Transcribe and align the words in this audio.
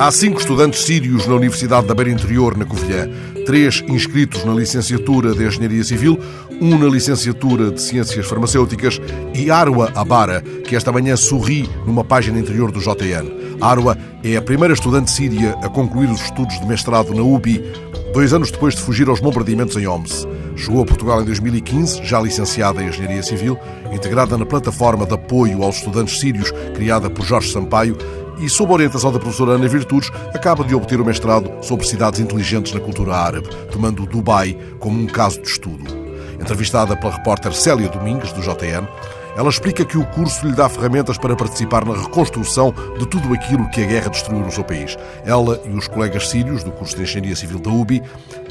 Há 0.00 0.12
cinco 0.12 0.38
estudantes 0.38 0.84
sírios 0.84 1.26
na 1.26 1.34
Universidade 1.34 1.88
da 1.88 1.92
Beira 1.92 2.12
Interior, 2.12 2.56
na 2.56 2.64
Covilhã. 2.64 3.10
Três 3.44 3.82
inscritos 3.88 4.44
na 4.44 4.54
licenciatura 4.54 5.34
de 5.34 5.44
Engenharia 5.44 5.82
Civil, 5.82 6.16
um 6.60 6.78
na 6.78 6.86
licenciatura 6.86 7.72
de 7.72 7.82
Ciências 7.82 8.24
Farmacêuticas 8.24 9.00
e 9.34 9.50
Arwa 9.50 9.90
Abara, 9.96 10.40
que 10.40 10.76
esta 10.76 10.92
manhã 10.92 11.16
sorri 11.16 11.68
numa 11.84 12.04
página 12.04 12.38
interior 12.38 12.70
do 12.70 12.78
JN. 12.78 13.58
Arwa 13.60 13.98
é 14.22 14.36
a 14.36 14.42
primeira 14.42 14.72
estudante 14.72 15.10
síria 15.10 15.58
a 15.64 15.68
concluir 15.68 16.08
os 16.08 16.22
estudos 16.22 16.60
de 16.60 16.66
mestrado 16.68 17.12
na 17.12 17.22
UBI, 17.22 17.60
dois 18.14 18.32
anos 18.32 18.52
depois 18.52 18.76
de 18.76 18.82
fugir 18.82 19.08
aos 19.08 19.18
bombardeamentos 19.18 19.76
em 19.76 19.88
Homs. 19.88 20.28
Chegou 20.54 20.80
a 20.80 20.86
Portugal 20.86 21.20
em 21.22 21.24
2015, 21.24 22.04
já 22.04 22.20
licenciada 22.20 22.80
em 22.80 22.88
Engenharia 22.88 23.22
Civil, 23.24 23.58
integrada 23.92 24.38
na 24.38 24.46
plataforma 24.46 25.04
de 25.04 25.14
apoio 25.14 25.64
aos 25.64 25.78
estudantes 25.78 26.20
sírios 26.20 26.52
criada 26.76 27.10
por 27.10 27.24
Jorge 27.24 27.50
Sampaio 27.50 27.96
e, 28.38 28.48
sob 28.48 28.70
a 28.70 28.74
orientação 28.74 29.12
da 29.12 29.18
professora 29.18 29.52
Ana 29.52 29.68
Virtudes, 29.68 30.10
acaba 30.34 30.64
de 30.64 30.74
obter 30.74 31.00
o 31.00 31.04
mestrado 31.04 31.50
sobre 31.62 31.86
cidades 31.86 32.20
inteligentes 32.20 32.72
na 32.72 32.80
cultura 32.80 33.14
árabe, 33.14 33.48
tomando 33.70 34.06
Dubai 34.06 34.56
como 34.78 35.00
um 35.00 35.06
caso 35.06 35.40
de 35.40 35.48
estudo. 35.48 35.84
Entrevistada 36.40 36.96
pela 36.96 37.14
repórter 37.14 37.52
Célia 37.52 37.88
Domingues, 37.88 38.32
do 38.32 38.40
JN, 38.40 38.86
ela 39.38 39.50
explica 39.50 39.84
que 39.84 39.96
o 39.96 40.04
curso 40.04 40.44
lhe 40.44 40.52
dá 40.52 40.68
ferramentas 40.68 41.16
para 41.16 41.36
participar 41.36 41.84
na 41.84 41.94
reconstrução 41.94 42.74
de 42.98 43.06
tudo 43.06 43.32
aquilo 43.32 43.70
que 43.70 43.84
a 43.84 43.86
guerra 43.86 44.10
destruiu 44.10 44.40
no 44.40 44.50
seu 44.50 44.64
país. 44.64 44.96
Ela 45.24 45.60
e 45.64 45.68
os 45.70 45.86
colegas 45.86 46.28
sírios 46.28 46.64
do 46.64 46.72
curso 46.72 46.96
de 46.96 47.02
Engenharia 47.02 47.36
Civil 47.36 47.60
da 47.60 47.70
UBI 47.70 48.02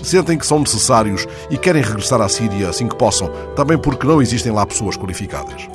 sentem 0.01 0.37
que 0.37 0.47
são 0.47 0.59
necessários 0.59 1.27
e 1.49 1.57
querem 1.57 1.81
regressar 1.81 2.21
à 2.21 2.29
Síria 2.29 2.69
assim 2.69 2.87
que 2.87 2.95
possam, 2.95 3.29
também 3.53 3.77
porque 3.77 4.07
não 4.07 4.21
existem 4.21 4.49
lá 4.49 4.65
pessoas 4.65 4.95
qualificadas. 4.95 5.67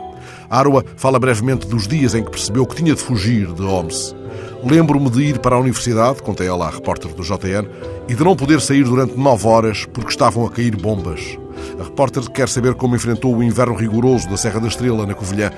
Arwa 0.52 0.84
fala 0.96 1.18
brevemente 1.18 1.66
dos 1.66 1.88
dias 1.88 2.14
em 2.14 2.22
que 2.22 2.30
percebeu 2.30 2.66
que 2.66 2.76
tinha 2.76 2.94
de 2.94 3.00
fugir 3.00 3.50
de 3.54 3.62
Homs. 3.62 4.14
Lembro-me 4.62 5.08
de 5.08 5.22
ir 5.22 5.38
para 5.38 5.56
a 5.56 5.58
universidade, 5.58 6.22
conta 6.22 6.44
ela 6.44 6.66
à 6.66 6.70
repórter 6.70 7.10
do 7.14 7.22
JN, 7.22 7.66
e 8.06 8.14
de 8.14 8.22
não 8.22 8.36
poder 8.36 8.60
sair 8.60 8.84
durante 8.84 9.18
nove 9.18 9.48
horas 9.48 9.86
porque 9.86 10.10
estavam 10.10 10.44
a 10.44 10.50
cair 10.50 10.76
bombas. 10.76 11.38
A 11.80 11.84
repórter 11.84 12.30
quer 12.30 12.50
saber 12.50 12.74
como 12.74 12.94
enfrentou 12.94 13.34
o 13.34 13.42
inverno 13.42 13.74
rigoroso 13.74 14.28
da 14.28 14.36
Serra 14.36 14.60
da 14.60 14.68
Estrela, 14.68 15.06
na 15.06 15.14
Covilhã. 15.14 15.50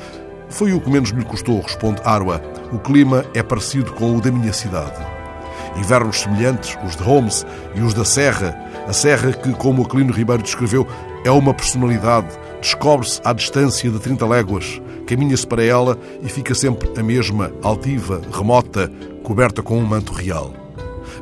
Foi 0.48 0.72
o 0.72 0.80
que 0.80 0.88
menos 0.88 1.10
lhe 1.10 1.24
custou, 1.24 1.60
responde 1.60 2.00
Arwa. 2.04 2.40
O 2.72 2.78
clima 2.78 3.24
é 3.34 3.42
parecido 3.42 3.92
com 3.94 4.16
o 4.16 4.20
da 4.20 4.30
minha 4.30 4.52
cidade. 4.52 5.04
Invernos 5.76 6.20
semelhantes, 6.20 6.78
os 6.86 6.94
de 6.94 7.02
Holmes 7.02 7.44
e 7.74 7.80
os 7.80 7.94
da 7.94 8.04
Serra, 8.04 8.56
a 8.86 8.92
Serra 8.92 9.32
que, 9.32 9.52
como 9.54 9.82
Aquilino 9.82 10.12
Ribeiro 10.12 10.44
descreveu, 10.44 10.86
é 11.24 11.30
uma 11.32 11.52
personalidade, 11.52 12.28
descobre-se 12.64 13.20
à 13.22 13.34
distância 13.34 13.90
de 13.90 13.98
30 13.98 14.26
léguas, 14.26 14.80
caminha-se 15.06 15.46
para 15.46 15.62
ela 15.62 15.98
e 16.22 16.30
fica 16.30 16.54
sempre 16.54 16.88
a 16.98 17.02
mesma, 17.02 17.52
altiva, 17.62 18.22
remota, 18.32 18.90
coberta 19.22 19.62
com 19.62 19.76
um 19.76 19.84
manto 19.84 20.14
real. 20.14 20.50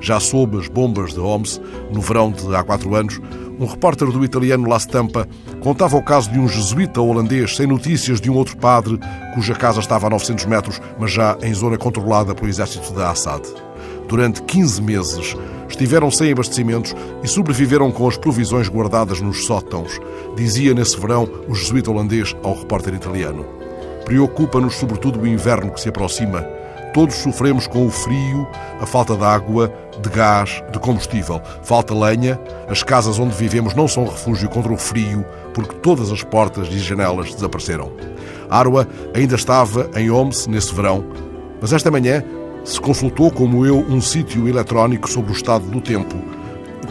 Já 0.01 0.21
sob 0.21 0.57
as 0.57 0.69
bombas 0.69 1.13
de 1.13 1.19
Homs, 1.19 1.61
no 1.93 2.01
verão 2.01 2.31
de 2.31 2.55
há 2.55 2.63
quatro 2.63 2.95
anos, 2.95 3.21
um 3.59 3.67
repórter 3.67 4.09
do 4.13 4.25
italiano 4.25 4.69
La 4.69 4.79
Stampa 4.79 5.29
contava 5.61 5.97
o 5.97 6.03
caso 6.03 6.31
de 6.31 6.39
um 6.39 6.47
jesuíta 6.47 7.01
holandês 7.01 7.57
sem 7.57 7.67
notícias 7.67 8.21
de 8.21 8.31
um 8.31 8.37
outro 8.37 8.57
padre 8.57 8.97
cuja 9.35 9.53
casa 9.53 9.81
estava 9.81 10.07
a 10.07 10.11
900 10.11 10.45
metros, 10.47 10.81
mas 10.97 11.11
já 11.11 11.37
em 11.43 11.53
zona 11.53 11.77
controlada 11.77 12.37
pelo 12.37 12.49
exército 12.49 12.95
de 12.95 13.03
Assad. 13.03 13.43
Durante 14.13 14.43
15 14.43 14.83
meses 14.83 15.35
estiveram 15.67 16.11
sem 16.11 16.31
abastecimentos 16.31 16.95
e 17.25 17.27
sobreviveram 17.27 17.91
com 17.91 18.07
as 18.07 18.19
provisões 18.19 18.69
guardadas 18.69 19.23
nos 19.23 19.47
sótãos, 19.47 19.99
dizia 20.37 20.75
nesse 20.75 21.01
verão 21.01 21.27
o 21.49 21.55
jesuíta 21.55 21.91
holandês 21.91 22.37
ao 22.43 22.55
repórter 22.55 22.93
italiano. 22.93 23.47
Preocupa-nos 24.05 24.75
sobretudo 24.75 25.19
o 25.19 25.27
inverno 25.27 25.73
que 25.73 25.81
se 25.81 25.89
aproxima. 25.89 26.43
Todos 26.93 27.15
sofremos 27.15 27.67
com 27.67 27.87
o 27.87 27.91
frio, 27.91 28.47
a 28.79 28.85
falta 28.85 29.17
de 29.17 29.25
água, 29.25 29.73
de 30.03 30.11
gás, 30.11 30.63
de 30.71 30.79
combustível. 30.79 31.41
Falta 31.63 31.95
lenha, 31.95 32.39
as 32.69 32.83
casas 32.83 33.19
onde 33.19 33.35
vivemos 33.35 33.75
não 33.75 33.89
são 33.89 34.05
refúgio 34.05 34.51
contra 34.51 34.75
o 34.75 34.77
frio, 34.77 35.25
porque 35.55 35.77
todas 35.77 36.13
as 36.13 36.23
portas 36.23 36.69
e 36.69 36.79
janelas 36.79 37.33
desapareceram. 37.33 37.91
Arwa 38.51 38.87
ainda 39.15 39.37
estava 39.37 39.89
em 39.97 40.11
Homs 40.11 40.47
nesse 40.49 40.75
verão, 40.75 41.03
mas 41.63 41.73
esta 41.73 41.91
manhã 41.91 42.23
se 42.65 42.81
consultou, 42.81 43.31
como 43.31 43.67
eu, 43.67 43.79
um 43.79 44.01
sítio 44.01 44.49
eletrónico 44.49 45.09
sobre 45.09 45.33
o 45.33 45.35
estado 45.35 45.65
do 45.67 45.81
tempo. 45.81 46.17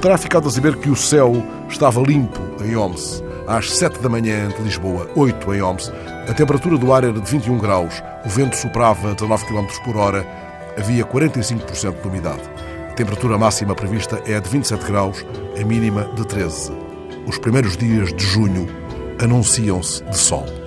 Terá 0.01 0.17
ficado 0.17 0.47
a 0.47 0.51
saber 0.51 0.75
que 0.77 0.89
o 0.89 0.95
céu 0.95 1.43
estava 1.69 2.01
limpo 2.01 2.39
em 2.63 2.75
Homs, 2.75 3.23
às 3.47 3.71
7 3.71 3.99
da 3.99 4.09
manhã 4.09 4.49
de 4.49 4.61
Lisboa, 4.61 5.09
8 5.15 5.53
em 5.53 5.61
Homs. 5.61 5.91
A 6.27 6.33
temperatura 6.33 6.77
do 6.77 6.93
ar 6.93 7.03
era 7.03 7.13
de 7.13 7.31
21 7.31 7.57
graus, 7.59 8.01
o 8.25 8.29
vento 8.29 8.55
soprava 8.55 9.11
a 9.11 9.13
19 9.13 9.45
km 9.45 9.67
por 9.85 9.97
hora, 9.97 10.25
havia 10.77 11.05
45% 11.05 12.01
de 12.01 12.07
umidade. 12.07 12.41
A 12.89 12.93
temperatura 12.93 13.37
máxima 13.37 13.75
prevista 13.75 14.21
é 14.25 14.39
de 14.39 14.49
27 14.49 14.85
graus, 14.85 15.25
a 15.59 15.63
mínima 15.63 16.05
de 16.15 16.25
13. 16.25 16.71
Os 17.27 17.37
primeiros 17.37 17.77
dias 17.77 18.11
de 18.13 18.25
junho 18.25 18.67
anunciam-se 19.19 20.03
de 20.03 20.17
sol. 20.17 20.60